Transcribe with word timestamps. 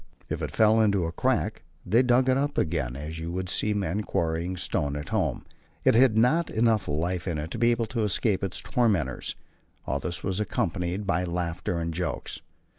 If 0.29 0.41
it 0.41 0.49
fell 0.49 0.81
into 0.81 1.05
a 1.05 1.11
crack, 1.11 1.61
they 1.85 2.01
dug 2.01 2.27
it 2.27 2.35
up 2.35 2.57
again 2.57 2.95
as 2.95 3.19
you 3.19 3.31
would 3.33 3.49
see 3.49 3.71
men 3.75 4.01
quarrying 4.01 4.57
stone 4.57 4.95
at 4.95 5.09
home; 5.09 5.45
it 5.83 5.93
had 5.93 6.17
not 6.17 6.49
enough 6.49 6.87
life 6.87 7.27
in 7.27 7.37
it 7.37 7.51
to 7.51 7.59
be 7.59 7.69
able 7.69 7.85
to 7.85 8.01
escape 8.03 8.43
its 8.43 8.63
tormentors. 8.63 9.35
All 9.85 9.99
this 9.99 10.23
was 10.23 10.39
accompanied 10.39 11.05
by 11.05 11.23
laughter 11.23 11.77
and 11.79 11.93
jokes. 11.93 12.41